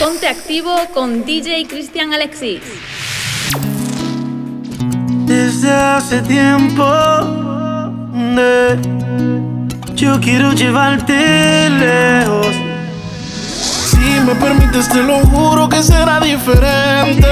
[0.00, 2.60] Ponte activo con DJ Cristian Alexis.
[5.26, 6.84] Desde hace tiempo
[9.94, 12.54] yo quiero llevarte lejos.
[13.86, 17.28] Si me permites, te lo juro que será diferente.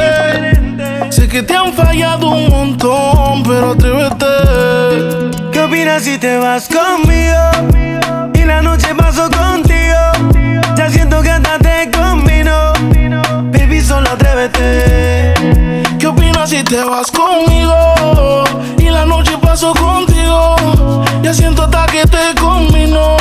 [1.11, 5.41] Sé que te han fallado un montón, pero atrévete.
[5.53, 8.31] ¿Qué opinas si te vas conmigo?
[8.35, 9.72] Y la noche paso contigo.
[10.83, 12.73] Ya siento que hasta te combino.
[13.53, 15.33] Baby, solo atrévete.
[15.97, 18.43] ¿Qué opinas si te vas conmigo?
[18.79, 20.57] Y la noche paso contigo.
[21.23, 23.17] Ya siento hasta que te combino.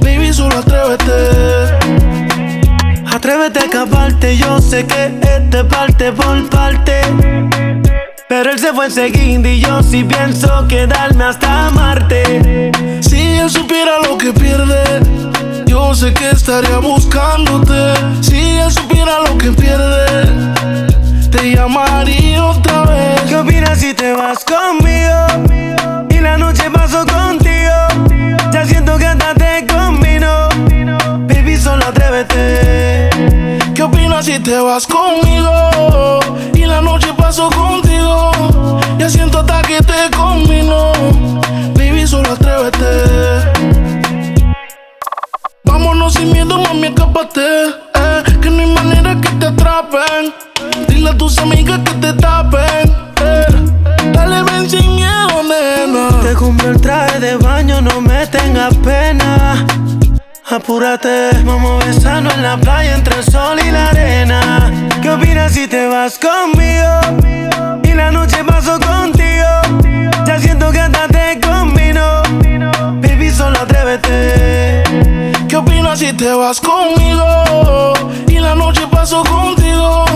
[0.00, 1.78] Baby, solo atrévete.
[3.10, 7.00] Atrévete a escaparte, yo sé que este parte por parte.
[8.28, 12.72] Pero él se fue enseguida y yo sí pienso quedarme hasta Marte.
[13.44, 14.82] Si él supiera lo que pierde,
[15.66, 17.92] yo sé que estaría buscándote.
[18.22, 20.24] Si él supiera lo que pierde,
[21.30, 23.20] te llamaría otra vez.
[23.28, 26.06] ¿Qué opinas si te vas conmigo?
[26.08, 28.30] Y la noche paso contigo.
[28.50, 30.48] Ya siento que hasta te combino.
[31.28, 33.10] Baby, solo atrévete.
[33.74, 36.20] ¿Qué opinas si te vas conmigo?
[36.54, 38.33] Y la noche paso contigo.
[38.98, 40.92] Ya siento hasta que te combino.
[41.74, 42.86] Baby, solo atrévete.
[45.64, 47.40] Vámonos sin miedo, mami, escápate.
[47.94, 50.32] Eh, que no hay manera que te atrapen.
[50.88, 52.94] Dile a tus amigas que te tapen.
[53.20, 53.46] Eh,
[54.12, 56.08] dale, ven sin miedo, nena.
[56.22, 59.66] Te compré el traje de baño, no me tengas pena.
[60.50, 64.93] Apúrate, vamos a besarnos en la playa entre el sol y la arena.
[65.04, 67.82] ¿Qué opinas si te vas conmigo?
[67.82, 69.84] Y la noche paso contigo.
[70.24, 72.22] Ya siento que hasta te combino.
[73.02, 74.82] Baby, solo atrévete.
[75.46, 77.92] ¿Qué opinas si te vas conmigo?
[78.28, 80.06] Y la noche paso contigo.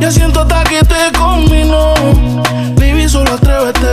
[0.00, 1.92] Ya siento hasta que te combino.
[2.76, 3.86] Baby, solo atrévete.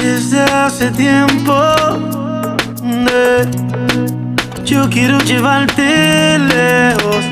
[0.00, 1.52] Desde hace tiempo
[2.82, 4.21] de,
[4.64, 7.24] yo quiero llevarte lejos.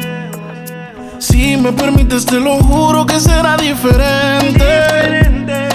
[1.19, 4.65] Si me permites, te lo juro que será diferente.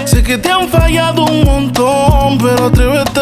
[0.04, 3.20] Sé que te han fallado un montón, pero atrévete.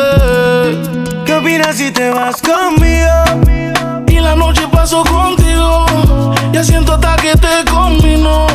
[1.24, 4.04] ¿Qué opinas si te vas conmigo?
[4.08, 5.86] Y la noche paso contigo.
[6.52, 8.46] Ya siento hasta que te combino.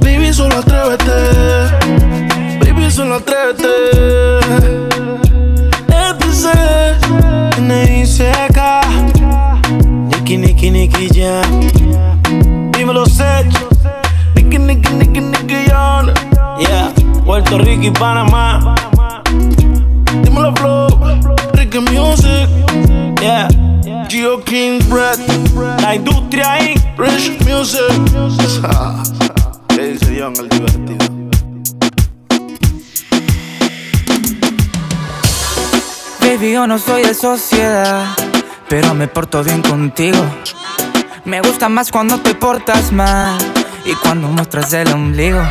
[0.00, 1.12] Baby, solo atrévete.
[2.60, 4.95] Baby, solo atrévete.
[10.98, 11.42] Nicky, ya.
[12.72, 13.46] Dímelo, Sech.
[14.34, 16.12] Nicky, Nicky, Nicky, Nicky, John.
[16.58, 16.90] Yeah,
[17.24, 18.74] Puerto Rico y Panamá.
[20.22, 20.88] Dímelo, Flow.
[21.52, 22.48] Ricky Music.
[23.20, 23.48] Yeah,
[24.08, 25.18] Geo King Bread.
[25.82, 26.74] la industria ahí.
[26.96, 27.92] Rich Music.
[29.68, 31.06] ¿Qué dice John el divertido?
[36.20, 38.06] Baby, yo no soy de sociedad,
[38.68, 40.18] pero me porto bien contigo.
[41.26, 43.36] Me gusta más cuando te portas mal
[43.84, 45.42] y cuando muestras el ombligo.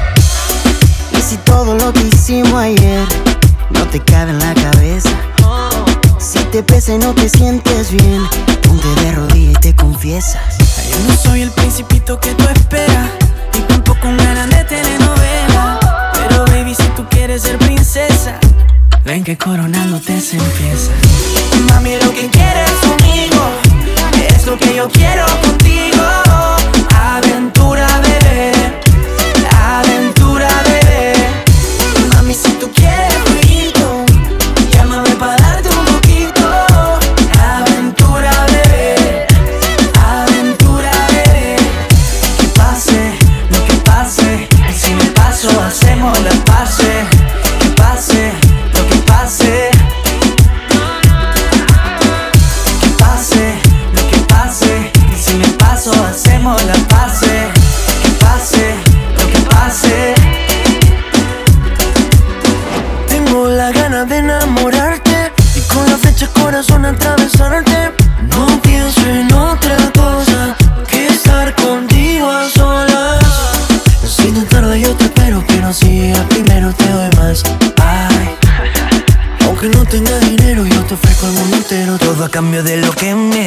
[1.12, 3.06] Y si todo lo que hicimos ayer
[3.72, 5.09] no te cabe en la cabeza,
[6.18, 8.25] si te pesa y no te sientes bien,
[8.64, 10.58] ponte de rodillas y te confiesas.
[10.90, 13.09] Yo no soy el principito que tú esperas,
[13.53, 16.12] ni tampoco con ganas de telenovela.
[16.14, 18.40] Pero baby, si tú quieres ser princesa,
[19.03, 20.91] ven que coronándote se empieza.
[21.68, 23.41] Mami, lo que quieres conmigo
[24.30, 25.65] es lo que yo quiero contigo.
[82.35, 83.45] Cambio de lo que me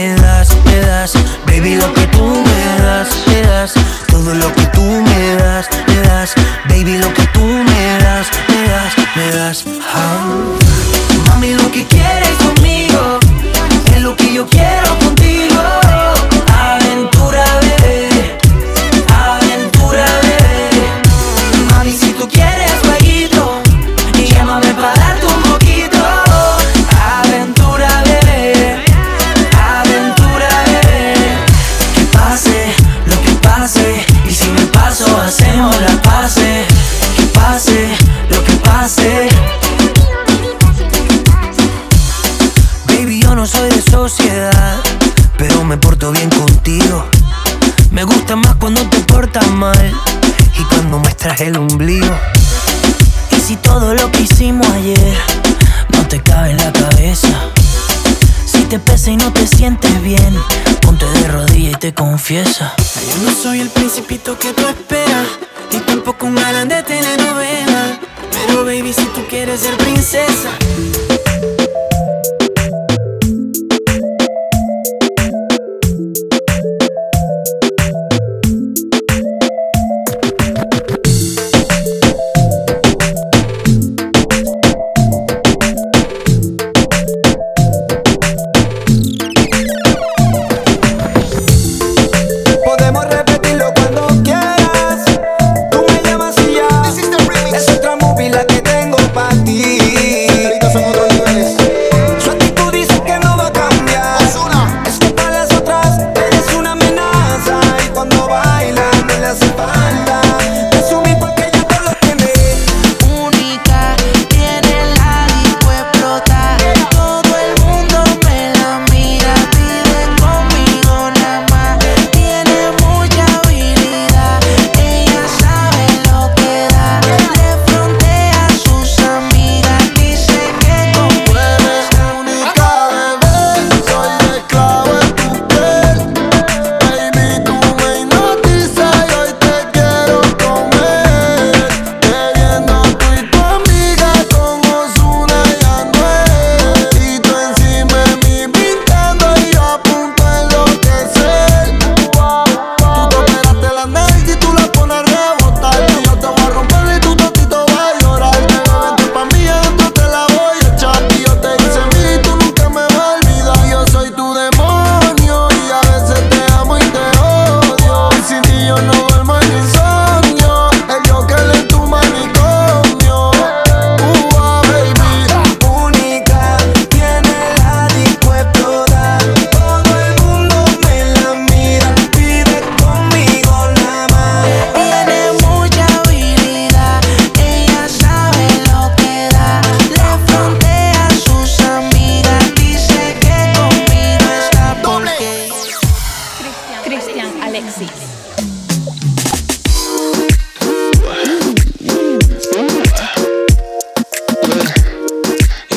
[62.31, 65.27] Yo no soy el principito que tú esperas,
[65.73, 67.99] ni tampoco un galán de telenovela.
[68.31, 70.51] Pero baby, si tú quieres ser princesa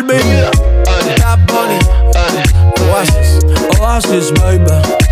[0.00, 0.24] baby.
[0.84, 1.78] Bad bunny.
[2.88, 3.44] Oasis,
[3.78, 5.11] oasis, baby.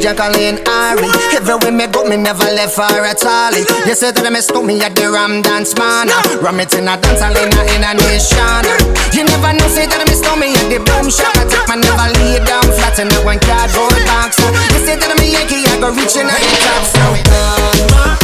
[0.00, 1.12] Jacqueline Ari.
[1.36, 3.52] Everywhere me go, me never left her at all.
[3.84, 6.08] You say that I me stole me at the Ram Dance Man.
[6.40, 8.64] Ram it in a dance, I in a, in a nation.
[9.12, 11.36] You never know, say that I me stole me at the Boom Shop.
[11.36, 14.40] I take my never lay down flat in the one cardboard box.
[14.72, 18.16] You say that I'm Yankee, I go reaching out the top.
[18.16, 18.19] So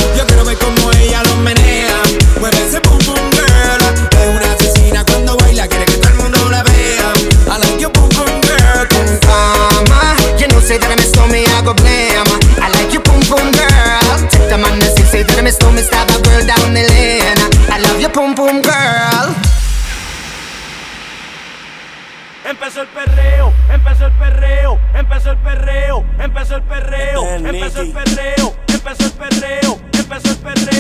[23.73, 29.81] empezó el perreo, empezó el perreo, empezó el perreo, empezó el perreo, empezó el perreo,
[29.93, 30.76] empezó el perreo.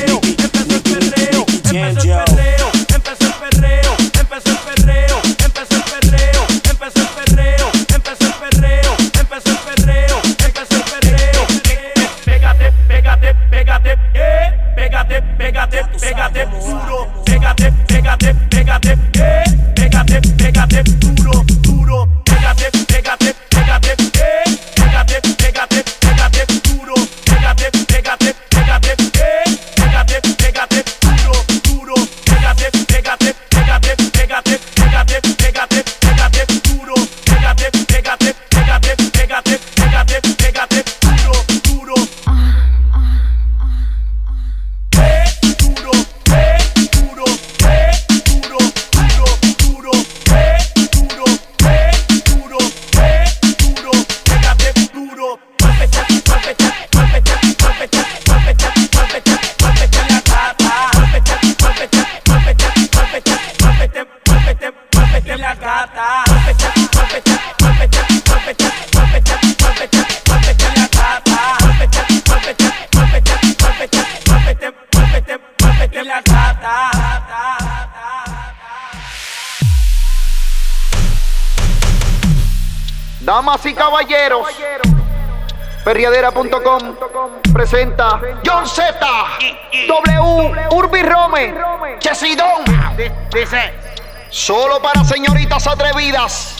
[87.53, 88.99] Presenta John Z,
[89.89, 91.55] W, Urbi Rome,
[91.99, 92.65] Chesidón.
[93.33, 93.75] Dice:
[94.31, 96.56] Solo para señoritas atrevidas.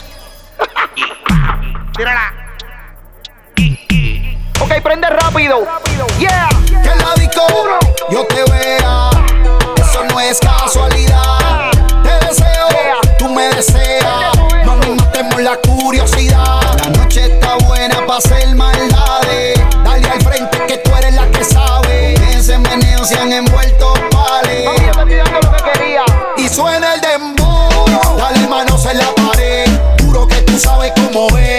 [26.37, 27.69] Y suena el dembow,
[28.17, 29.67] dale manos en la pared,
[30.01, 31.56] juro que tú sabes cómo es.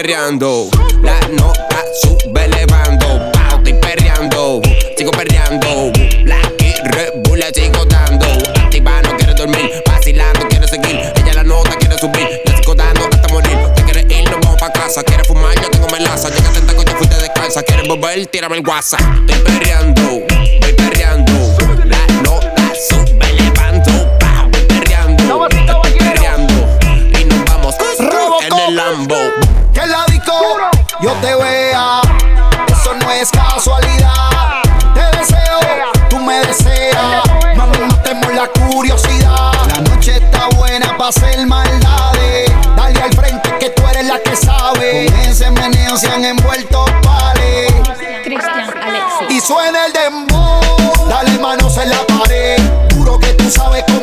[0.00, 0.70] perreando.
[1.02, 3.30] La nota sube elevando.
[3.32, 4.62] Pau, estoy perreando.
[4.96, 5.92] Sigo perreando.
[6.24, 8.24] Black y Red Bull sigo dando.
[8.24, 9.70] Activa, no quiero dormir.
[9.86, 11.12] Vacilando, quiere seguir.
[11.16, 12.40] Ella la nota quiere subir.
[12.46, 13.58] Le sigo dando hasta morir.
[13.74, 15.02] Te quiere ir, nos vamos pa' casa.
[15.02, 16.30] quiere fumar, yo tengo melaza.
[16.30, 17.62] Llega tentaco, yo fuiste descalza.
[17.62, 19.89] quiere volver, tírame el guasa, Estoy perreando.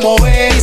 [0.08, 0.57] mover.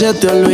[0.00, 0.49] se te olvide.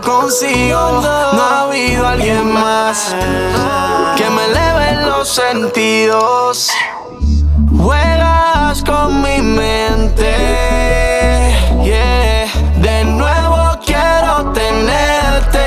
[0.00, 3.14] No ha habido alguien más
[4.16, 6.70] que me eleve los sentidos.
[7.76, 10.32] Juegas con mi mente.
[11.82, 12.46] Yeah.
[12.76, 15.66] De nuevo quiero tenerte.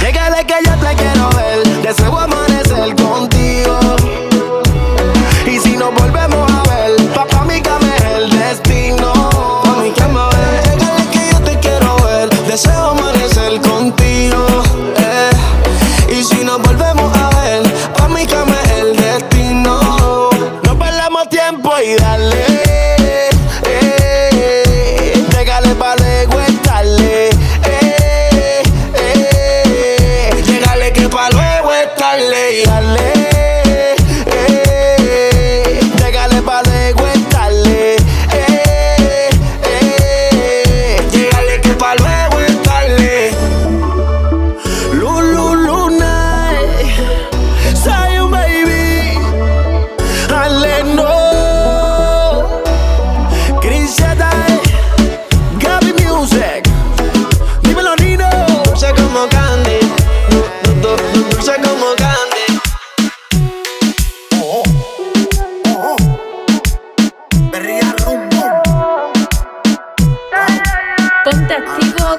[0.00, 1.66] Llegale que yo te quiero ver.
[1.82, 3.15] Deseo amanecer con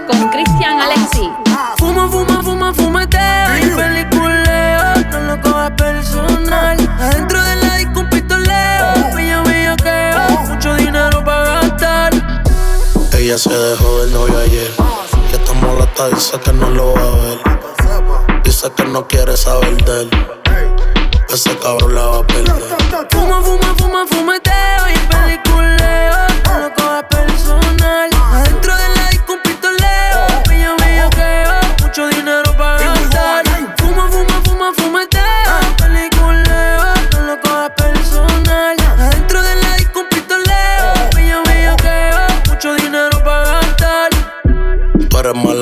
[0.07, 1.31] con Cristian Alexi.
[1.77, 3.17] Fuma, fuma, fuma, fumate.
[3.61, 6.77] Mi película, no lo cojas personal.
[6.99, 9.15] Adentro de la disco un pistoleo.
[9.15, 12.13] Bella, bella, que mucho dinero para gastar.
[13.13, 14.71] Ella se dejó del novio ayer.
[15.29, 18.43] Que está molesta, dice que no lo va a ver.
[18.43, 20.09] Dice que no quiere saber de él.
[21.29, 22.63] Ese cabrón la va a perder.
[23.11, 24.56] Fuma, fuma, fuma, fumate.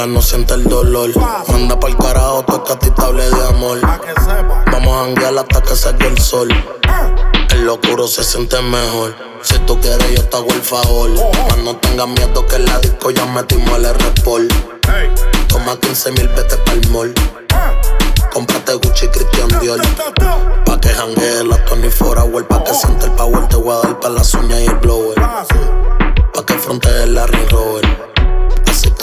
[0.07, 1.11] no sienta el dolor.
[1.47, 3.79] Manda pa'l carajo tu escatitable de amor.
[4.71, 6.49] Vamos a janguear hasta que salga el sol.
[7.51, 9.15] El locuro se siente mejor.
[9.41, 11.09] Si tú quieres, yo te hago el favor.
[11.47, 14.47] Mas no tengas miedo que en la disco ya metimos el respol.
[15.47, 17.13] Toma 15 mil, vete pa'l mall.
[18.33, 19.79] Comprate Gucci Christian Dior.
[20.65, 22.47] Pa' que janguee la Tony for Hour.
[22.47, 25.15] Pa' que siente el power, te voy a dar pa' las uñas y el blower.
[25.15, 28.05] Pa' que frontees la Ring Rover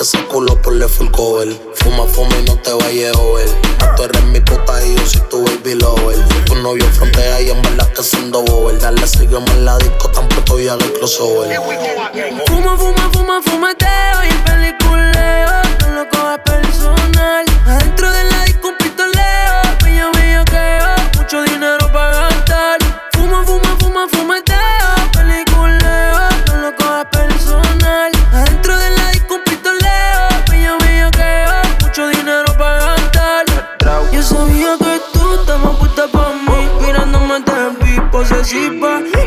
[0.03, 1.49] ese culo ponle full cover.
[1.75, 3.49] Fuma, fuma y no te vayas over.
[3.97, 6.17] Tú eres mi puta y yo soy tu baby lover.
[6.45, 8.81] Tu novio frontea y en verdad que siendo bober.
[8.81, 11.57] Dale, sígueme en la disco, tampoco voy a el crossover.
[12.47, 13.87] Fuma, fuma, fuma, fumate
[14.29, 15.62] y peliculeo.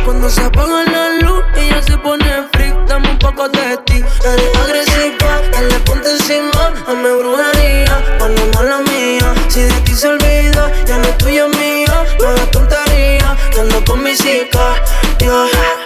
[0.05, 2.73] Cuando se apaga la luz, ella se pone freak.
[2.87, 3.95] Dame un poco de ti.
[3.95, 6.73] Eres agresiva, dale ponte encima.
[6.87, 9.33] A mi brujería, por la mala mía.
[9.49, 12.05] Si de ti se olvida, ya no es tuya mía.
[12.21, 14.81] No hagas tontería, que ando con mi chica.
[15.19, 15.84] Yeah.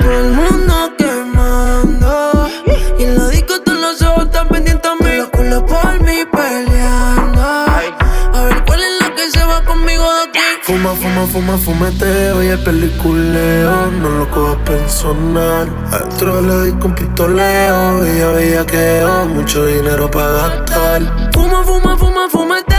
[10.69, 13.87] Fuma, fuma, fuma, fumeteo y el peliculeo.
[13.87, 15.67] No lo cojas personal.
[15.91, 18.05] Adentro le doy con pistoleo.
[18.05, 19.03] Y ya veía que
[19.33, 21.31] mucho dinero para gastar.
[21.33, 22.78] Fuma, fuma, fuma, fumeteo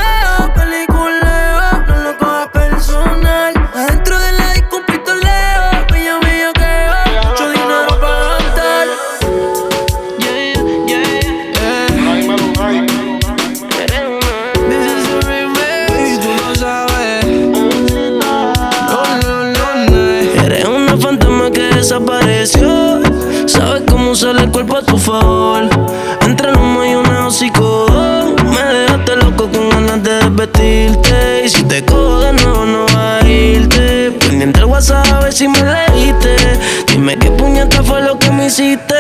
[38.51, 38.95] hiciste.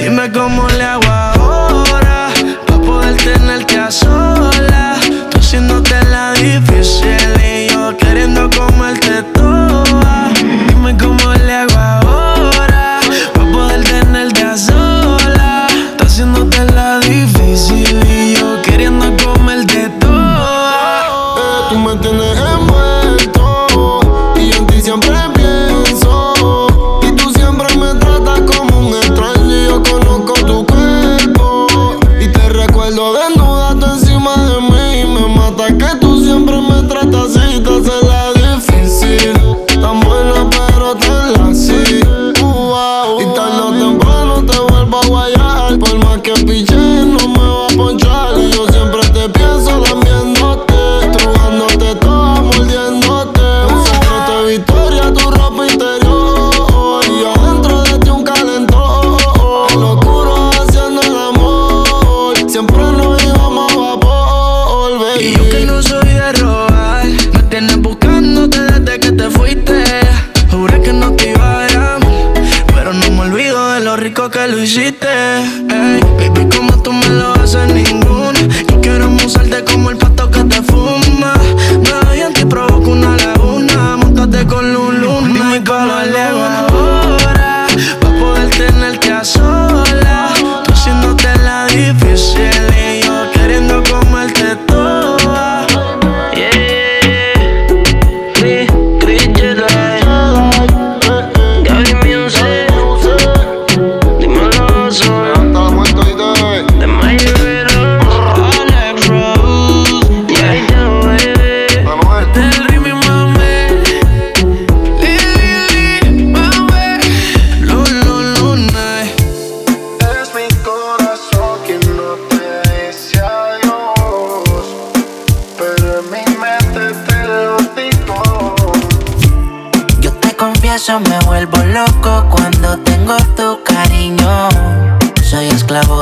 [0.00, 0.53] Dime cómo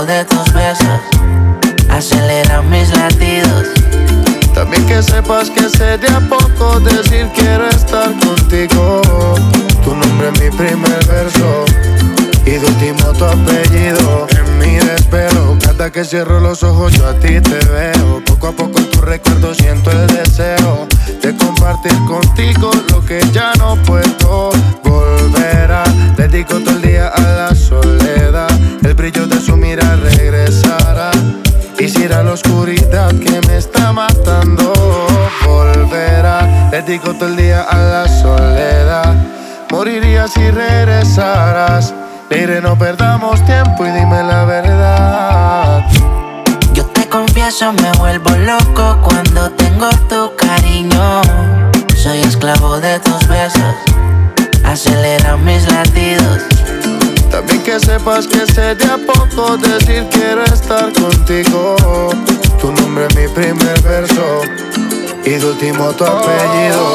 [0.07, 1.01] de tus besos
[1.91, 3.69] acelera mis latidos.
[4.55, 6.21] También que sepas que se sería
[36.93, 39.15] dedico todo el día a la soledad.
[39.71, 41.95] Moriría si regresaras.
[42.29, 43.42] Leire, no perdamos
[65.63, 66.92] último tu apellido.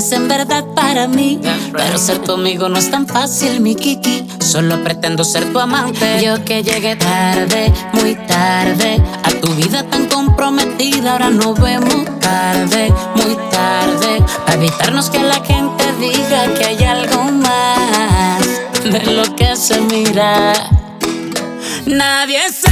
[0.00, 1.38] eres en verdad para mí.
[1.72, 4.26] Pero ser tu amigo no es tan fácil, mi Kiki.
[4.40, 6.22] Solo pretendo ser tu amante.
[6.24, 11.12] Yo que llegué tarde, muy tarde, a tu vida tan comprometida.
[11.12, 17.24] Ahora nos vemos tarde, muy tarde, para evitarnos que la gente diga que hay algo
[17.32, 18.40] más
[18.82, 20.54] de lo que se mira.
[21.84, 22.69] Nadie se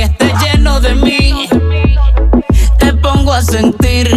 [0.00, 1.48] esté lleno de mí.
[2.78, 4.08] Te pongo a sentir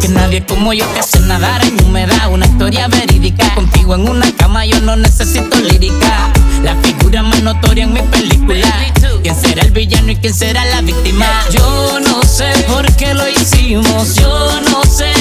[0.00, 2.30] que nadie como yo que hace nadar en humedad.
[2.30, 6.32] Una historia verídica contigo en una cama, yo no necesito lírica.
[6.62, 8.66] La figura más notoria en mi película.
[9.22, 11.26] ¿Quién será el villano y quién será la víctima?
[11.50, 15.19] Yo no sé por qué lo hicimos, yo no sé.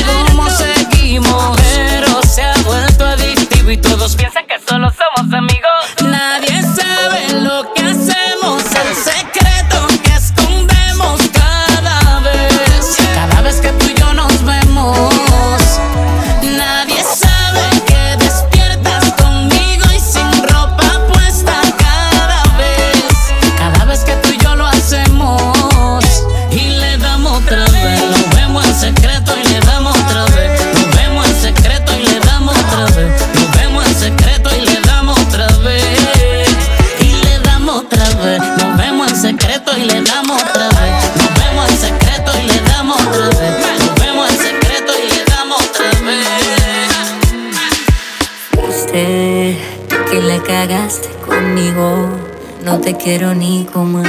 [52.90, 54.09] te quiero ni comer.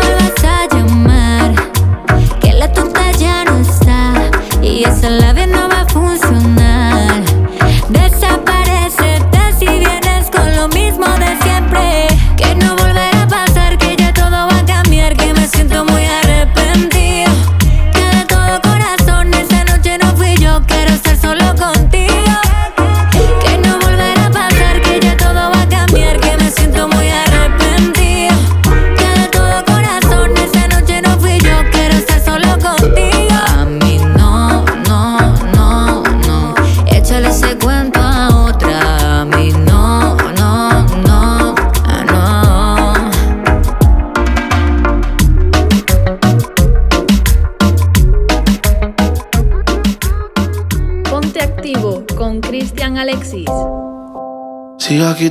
[0.00, 0.39] Молодец.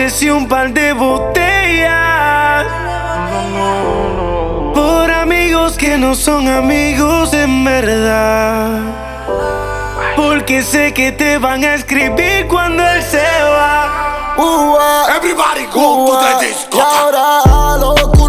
[0.00, 2.64] merecí un par de botellas.
[4.74, 8.80] Por amigos que no son amigos en verdad.
[10.16, 14.36] Porque sé que te van a escribir cuando él se va.
[15.16, 16.32] Everybody go uh -huh.
[16.32, 16.80] to the disco.
[16.80, 18.19] Ahora a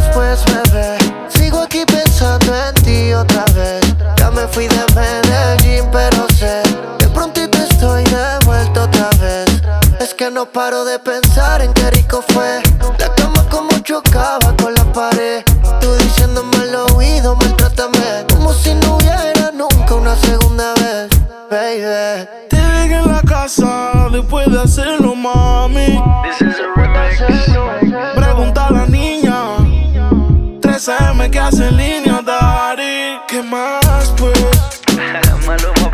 [0.00, 0.98] después, bebé.
[1.28, 3.80] Sigo aquí pensando en ti otra vez.
[4.16, 6.62] Ya me fui de Medellín, pero sé.
[6.98, 9.48] De pronto te estoy de vuelta otra vez.
[10.00, 12.62] Es que no paro de pensar en qué rico fue.
[12.98, 15.44] La cama como chocaba con la pared.
[15.80, 18.26] Tú diciéndome al oído, maltrátame.
[18.30, 21.10] Como si no hubiera nunca una segunda vez,
[21.50, 22.26] baby.
[22.48, 26.02] Te dejé en la casa, después de hacerlo, mami.
[26.24, 27.20] This is a remix.
[28.14, 29.29] Pregunta a la niña
[30.80, 33.20] SM, que hace el niño Dari.
[33.28, 34.32] ¿Qué más, pues?
[35.46, 35.90] Maluma,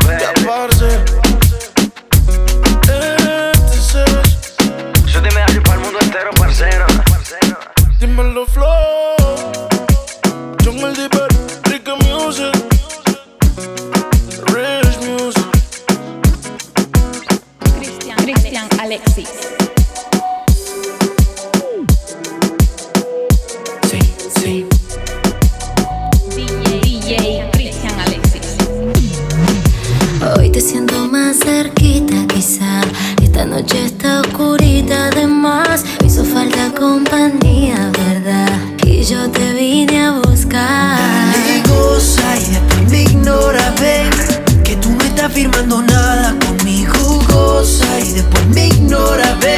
[45.37, 49.55] firmando nada conmigo, goza y después me ignora, ve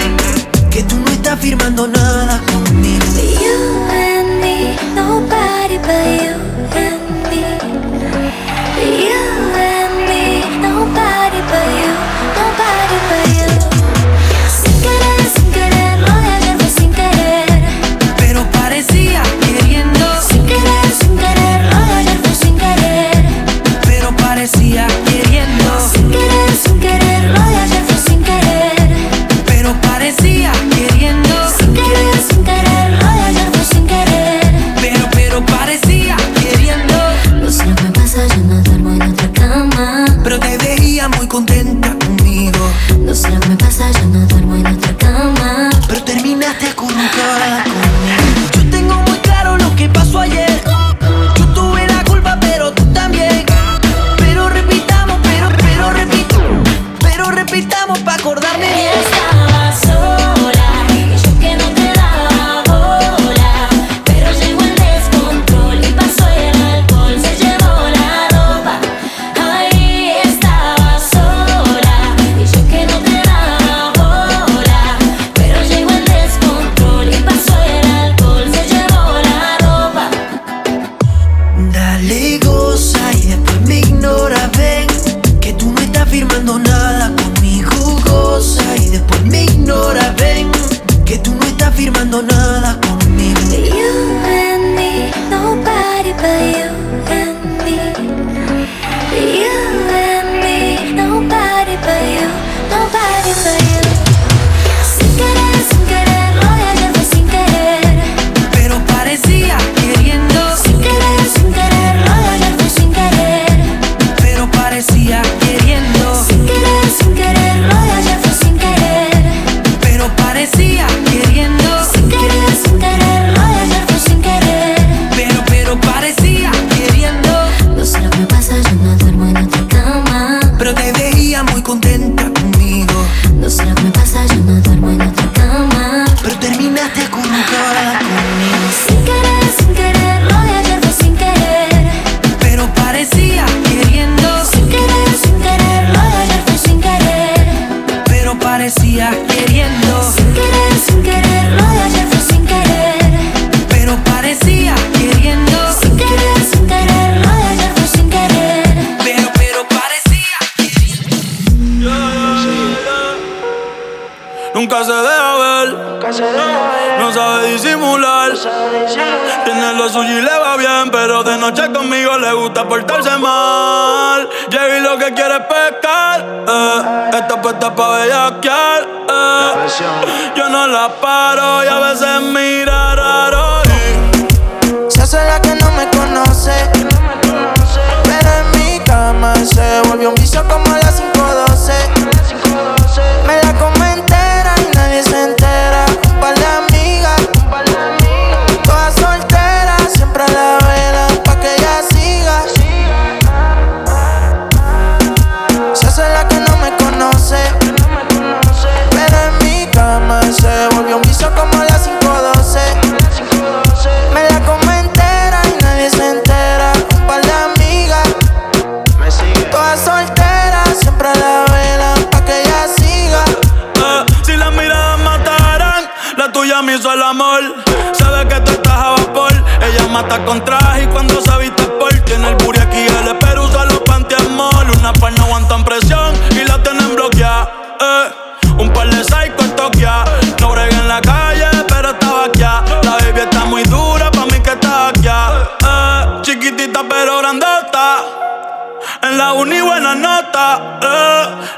[0.70, 3.06] que tú no estás firmando nada conmigo.
[3.40, 6.49] You and me, nobody but you.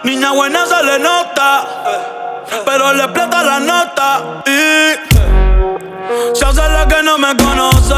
[0.04, 1.66] Niña buena se le nota,
[2.66, 7.96] pero le explota la nota y se hace la que no me conoce.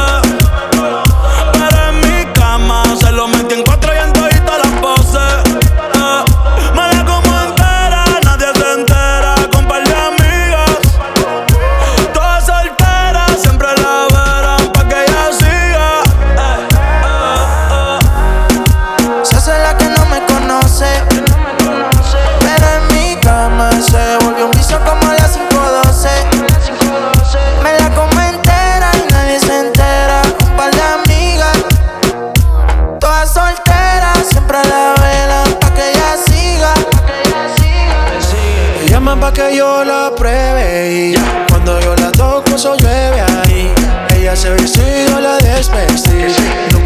[1.52, 3.62] Pero en mi cama se lo metí en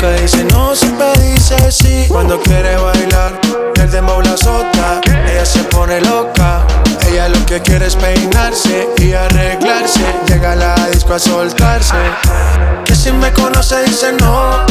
[0.00, 2.04] Nunca dice no, siempre dice sí.
[2.06, 3.32] Cuando quiere bailar,
[3.74, 5.00] el dembow la azota.
[5.28, 6.64] Ella se pone loca.
[7.08, 10.04] Ella lo que quiere es peinarse y arreglarse.
[10.28, 11.96] Llega a la disco a soltarse.
[12.84, 14.64] Que si me conoce dice no,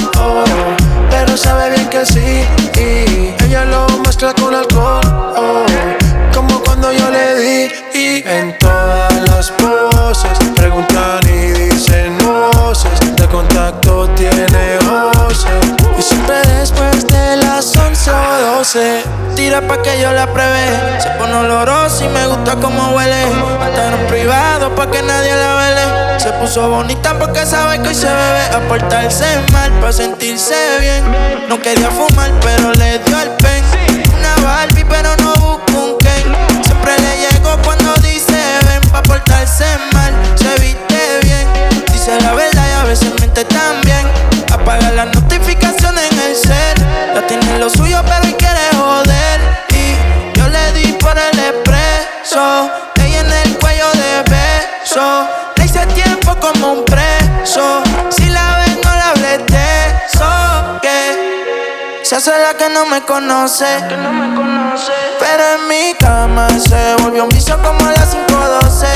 [1.09, 2.45] pero sabe bien que sí.
[2.79, 5.01] Y ella lo mezcla con alcohol.
[5.35, 5.65] oh,
[6.33, 11.26] como cuando yo le di y en todas las poses preguntan
[18.67, 19.03] 12
[19.35, 23.23] Tira pa' que yo la pruebe Se pone olorosa y me gusta como huele.
[23.23, 26.19] En privado pa' que nadie la vele.
[26.19, 28.43] Se puso bonita porque sabe que hoy se bebe.
[28.55, 31.03] A portarse mal pa' sentirse bien.
[31.47, 33.63] No quería fumar pero le dio el pen.
[34.17, 36.25] Una Barbie pero no busco un Ken.
[36.63, 38.35] Siempre le llego cuando dice
[38.67, 41.47] ven Pa' portarse mal, se viste bien.
[41.93, 44.05] Dice la verdad y a veces mente también.
[44.51, 46.77] Apaga las notificaciones en el cel.
[47.15, 47.69] Ya tiene lo
[62.17, 63.67] Que se hace la que no me conoce.
[65.19, 68.87] Pero en mi cama se volvió un vicio como las 512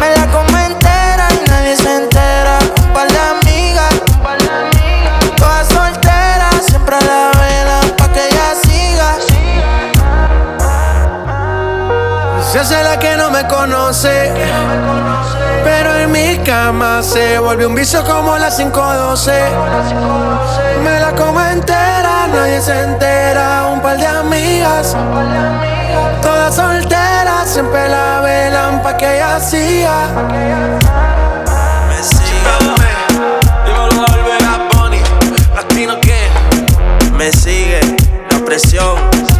[0.00, 2.60] Me la como entera y nadie se entera.
[2.82, 3.94] Un par de amigas.
[5.36, 9.18] Todas solteras, siempre la velan pa' que ella siga.
[12.50, 14.32] Se hace la que no me conoce
[16.46, 19.32] cama se volvió un vicio como las 512
[20.84, 23.66] Me la como entera, nadie se entera.
[23.72, 24.96] Un par de amigas
[26.22, 30.06] Todas solteras, siempre la velan pa' que ella siga.
[31.88, 32.36] Me sigue
[34.38, 35.00] Bad Bunny,
[35.56, 36.30] Latino que
[37.12, 37.80] Me sigue
[38.30, 39.35] la presión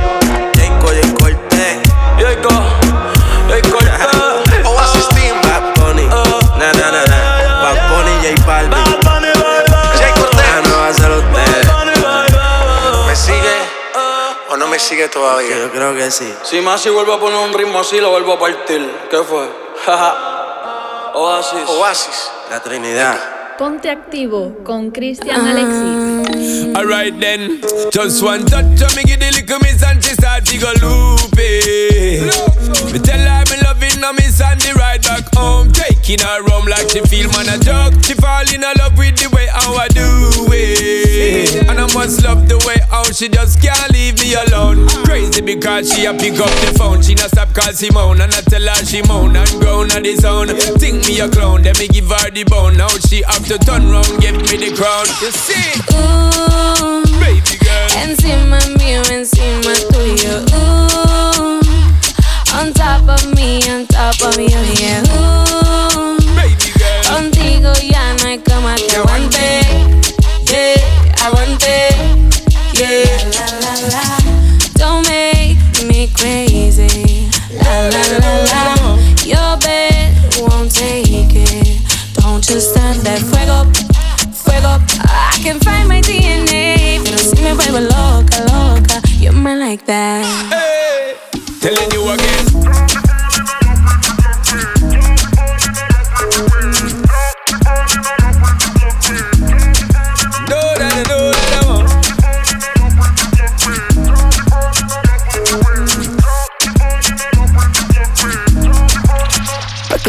[14.77, 15.59] me sigue todavía?
[15.59, 18.39] Yo creo que sí Si Masi vuelve a poner un ritmo así, lo vuelvo a
[18.39, 18.91] partir.
[19.11, 19.49] ¿Qué fue?
[21.15, 21.69] Oasis.
[21.69, 23.19] Oasis La Trinidad
[23.57, 26.77] Ponte activo con Cristian Alexis.
[26.77, 30.59] Alright then, just one touch of me give the little miss and she start to
[30.59, 32.21] go loopy.
[32.93, 33.76] Me tell her me loving
[34.07, 37.59] her miss and the ride back home, taking her home like she feel man a
[37.59, 37.95] joke.
[38.07, 40.07] She fall in love with the way how I do
[40.55, 44.87] it, and I must love the way how she just can't leave me alone.
[45.03, 48.41] Crazy because she a pick up the phone, she not stop call Simone, and I
[48.47, 50.49] tell her she moan and groan on the zone.
[50.79, 52.77] Think me a clown, then me give her the bone.
[52.77, 55.07] Now she have to turn round, give me the crown.
[55.19, 55.83] You see?
[55.91, 57.91] Uh, Baby girl.
[58.07, 60.47] Encima mío, encima tuyo.
[60.55, 61.66] Uh,
[62.57, 65.03] on top of me, on top of you, yeah.
[65.11, 66.17] Uh,
[67.09, 69.61] contigo ya no hay cama que aguante.
[70.45, 71.89] Yeah, aguante.
[72.73, 74.05] Yeah, la la la.
[74.75, 77.29] Don't make me crazy.
[77.63, 78.99] La la la la.
[79.25, 81.81] Your bed won't take it.
[82.15, 83.65] Don't just stand there, fuego,
[84.33, 84.81] fuego.
[85.05, 89.01] I can find my DNA, pero si me vuelvo loca, loca.
[89.21, 90.76] You're mine like that.
[91.67, 92.47] Telling you again.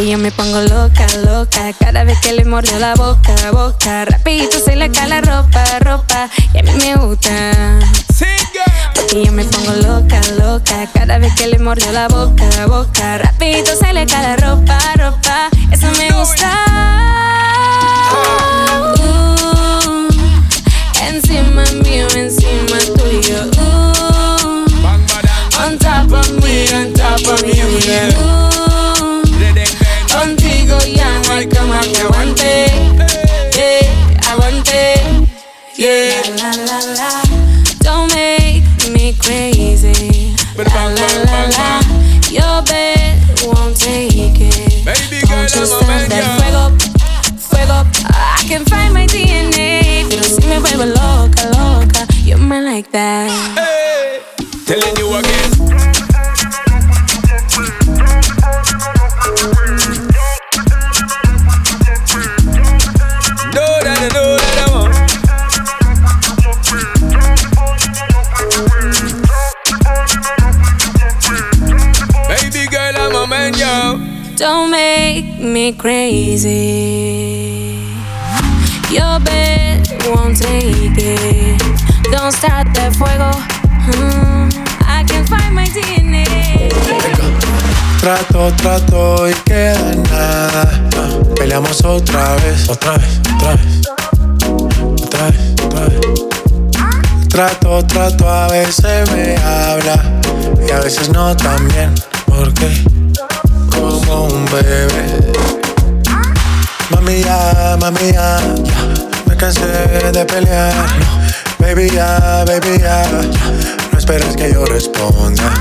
[0.08, 4.06] Yo me pongo loca, loca Cada vez que le mordió la boca, boca.
[4.06, 7.80] Rapidito se le cae la ropa, ropa Y a mí me gusta
[9.12, 10.88] y yo me pongo loca, loca.
[10.94, 13.18] Cada vez que le mordió la boca, la boca.
[13.18, 15.50] Rapidito se le cae la ropa, ropa.
[15.72, 16.52] Eso me gusta.
[18.14, 20.08] Uh,
[21.10, 23.50] Encima mío, encima tuyo.
[23.58, 24.66] Uh,
[25.64, 28.10] on top of me, on top of you, yeah.
[28.18, 28.57] Uh,
[92.70, 93.82] otra vez, otra vez,
[95.04, 95.56] otra vez.
[95.66, 96.28] Otra vez.
[97.30, 100.04] Trato, trato, a veces me habla
[100.68, 101.94] y a veces no también.
[102.26, 102.84] Porque
[103.72, 105.32] como un bebé.
[106.90, 108.40] Mami ya, mami ya,
[109.28, 109.66] me cansé
[110.12, 110.74] de pelear.
[111.60, 113.04] Baby ya, baby ya,
[113.92, 115.54] no esperes que yo responda.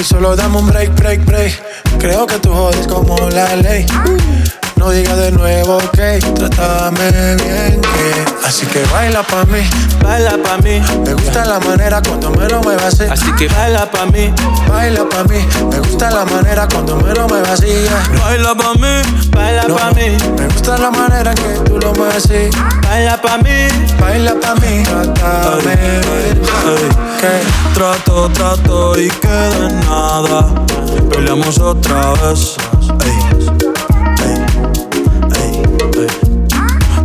[0.00, 1.62] Y solo dame un break, break, break.
[1.98, 3.86] Creo que tú jodes como la ley.
[4.76, 5.98] No digas de nuevo, ok,
[6.34, 9.60] trátame bien, que Así que baila pa' mí,
[10.02, 10.82] baila pa' mí.
[11.06, 13.04] Me gusta la manera cuando me lo muevas así.
[13.10, 14.32] Así que baila pa' mí,
[14.68, 15.38] baila pa' mí.
[15.70, 17.86] Me gusta la manera cuando me lo muevas así.
[18.20, 20.16] Baila pa' mí, baila No, pa' mí.
[20.36, 22.50] Me gusta la manera en que tú lo mueves así.
[22.82, 23.68] Baila pa' mí,
[23.98, 24.82] baila pa' mí.
[24.82, 26.42] Trátame bien,
[27.20, 30.46] que Trato, trato y queda en nada.
[31.10, 32.56] Peleamos otra vez.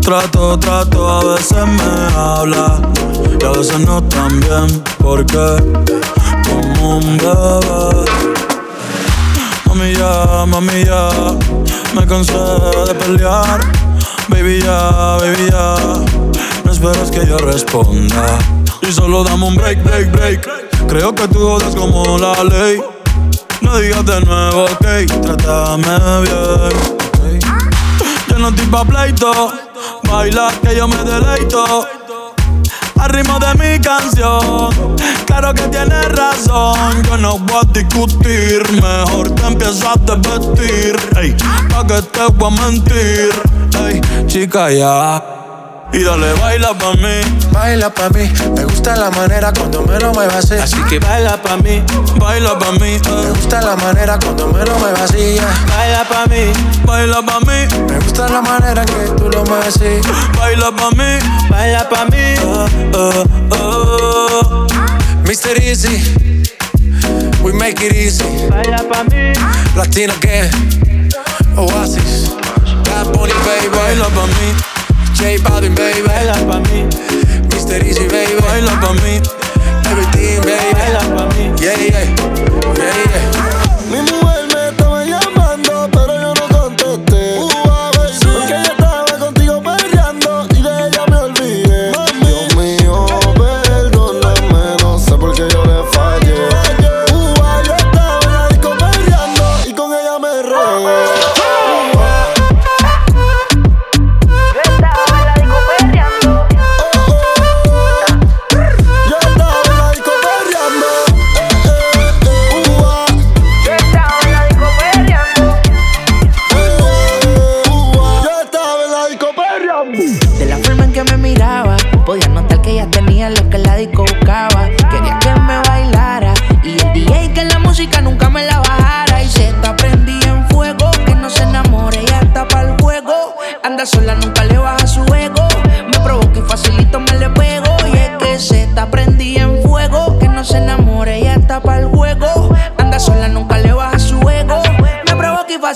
[0.08, 2.80] Trato, trato, a veces me habla
[3.42, 4.82] y a veces no tan bien.
[5.00, 5.58] Porque
[6.48, 8.06] como un bebé.
[9.66, 11.10] Mami ya, mami ya,
[11.94, 13.60] me cansé de pelear.
[14.30, 15.76] Baby ya, baby ya,
[16.64, 18.40] no esperes que yo responda.
[18.88, 20.88] Y solo dame un break, break, break.
[20.88, 22.82] Creo que tú jodas como la ley.
[23.60, 24.86] No digas de nuevo, ok,
[25.22, 27.42] trátame bien.
[28.30, 29.52] Yo no estoy pa' pleito,
[30.10, 31.88] baila que yo me deleito.
[33.00, 34.96] Al ritmo de mi canción,
[35.26, 37.04] claro que tienes razón.
[37.04, 40.98] Yo no voy a discutir, mejor te empiezas a vestir.
[41.16, 43.32] Ey, que te voy a mentir.
[44.28, 45.37] Chica, ya.
[45.94, 47.22] Y dale, baila pa' mí.
[47.52, 51.42] Baila pa' mí, me gusta la manera cuando me lo muevas así Así que baila
[51.42, 51.82] pa' mí,
[52.20, 52.80] baila pa' mí.
[52.80, 53.30] Me eh.
[53.36, 55.66] gusta la manera cuando me lo muevas así yeah.
[55.76, 56.52] Baila pa' mí,
[56.86, 57.68] baila pa' mí.
[57.90, 60.02] Me gusta la manera que tú lo mueves así
[60.38, 61.18] Baila pa' mí,
[61.50, 62.18] baila pa' mí.
[62.18, 63.24] eh, eh.
[65.24, 65.58] Mr.
[65.62, 65.98] Easy,
[67.44, 68.48] we make it easy.
[68.50, 69.34] Baila pa' mí,
[69.76, 70.50] Latino gang,
[71.58, 72.32] Oasis,
[72.86, 74.54] Bad Bunny baby, baila pa' mí,
[75.18, 76.86] J Balvin baby, baila pa' mí,
[77.50, 77.82] Mr.
[77.86, 79.20] Easy baby, baila pa' mí,
[79.90, 81.52] everything baby, baila pa' mí.
[81.62, 82.06] yeah yeah,
[82.78, 82.94] yeah
[83.92, 84.27] yeah.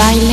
[0.00, 0.29] Pasa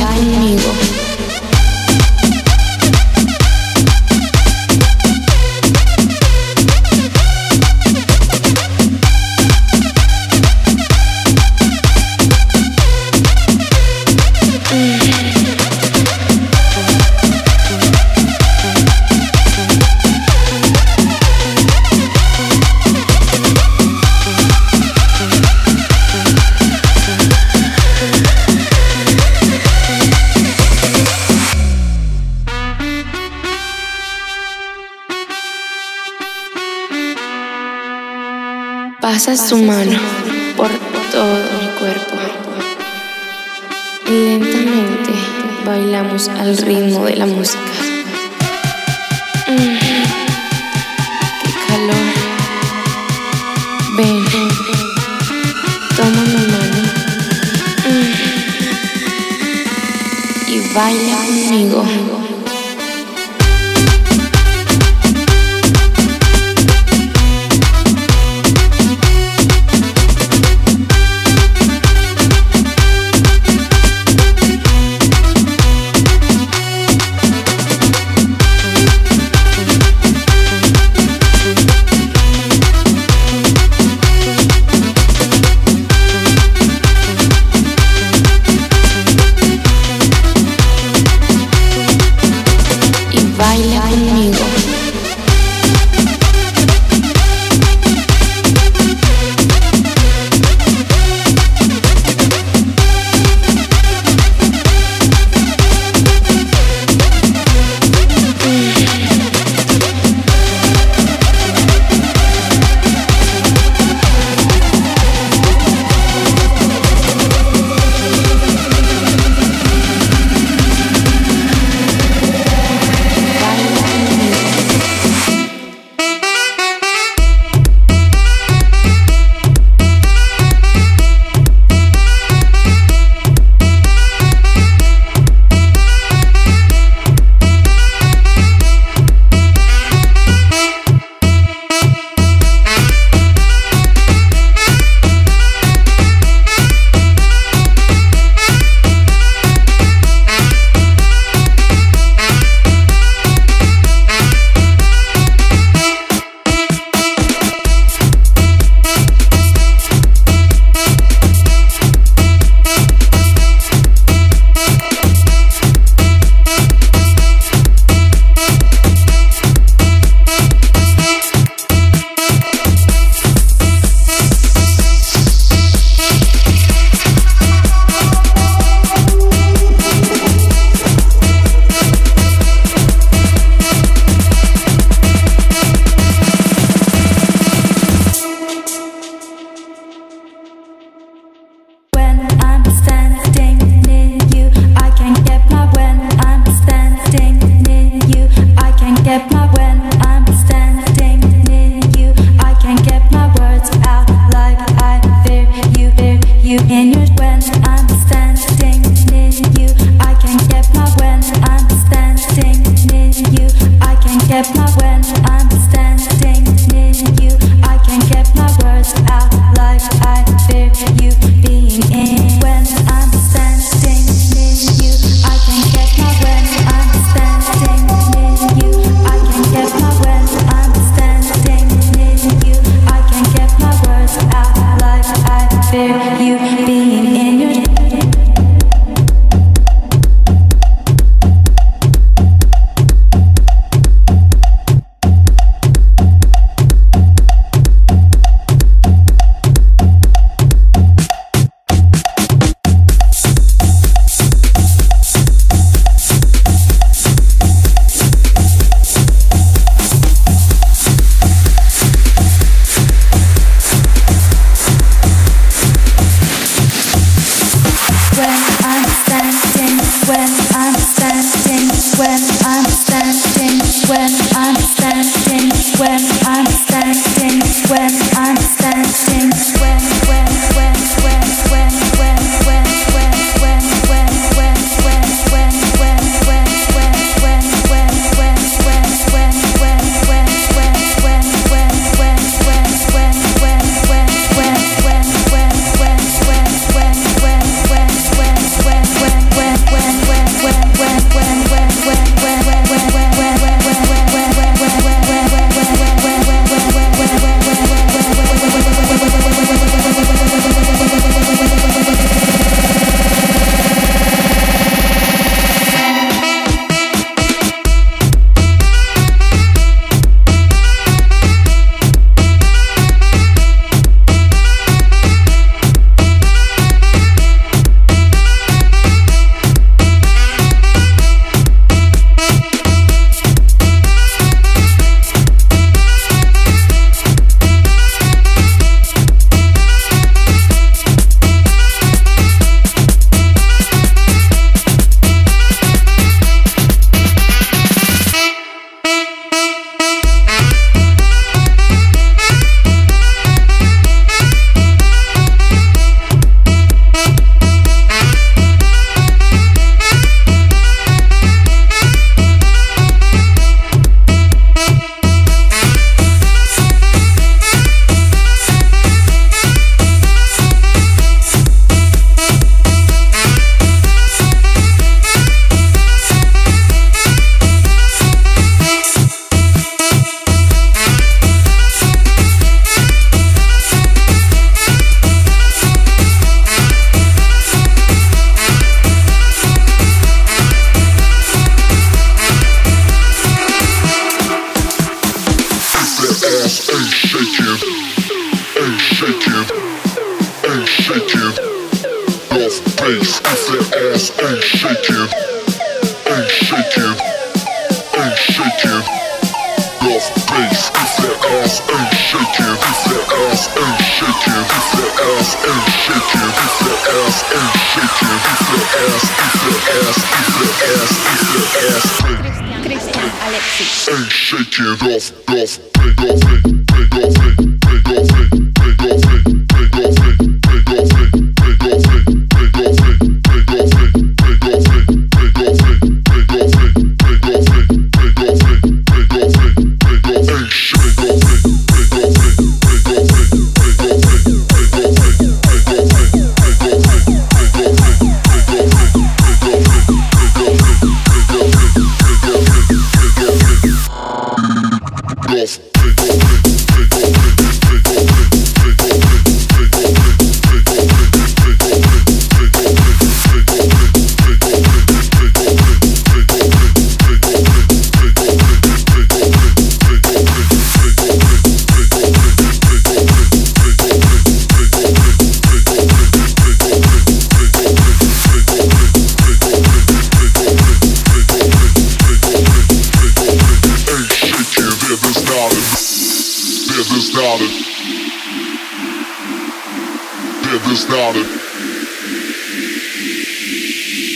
[490.48, 491.26] They're this nodded.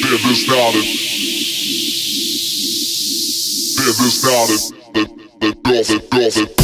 [0.00, 0.86] They're this nodded.
[3.76, 4.60] They're this nodded.
[4.94, 5.02] The,
[5.40, 6.61] the, the, the, the, the.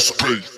[0.00, 0.49] Space.